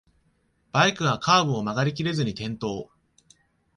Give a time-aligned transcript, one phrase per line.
[0.71, 2.89] バイクがカーブを曲がりきれずに転倒